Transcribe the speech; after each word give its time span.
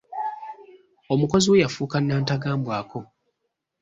Omukozi 1.13 1.47
we 1.51 1.61
yafuuka 1.63 1.95
nantagambwako. 2.01 2.99